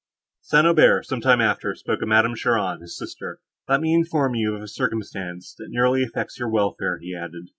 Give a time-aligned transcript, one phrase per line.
[0.41, 0.65] St.
[0.65, 3.39] Aubert, some time after, spoke of Madame Cheron, his sister.
[3.67, 7.49] "Let me inform you of a circumstance, that nearly affects your welfare," he added.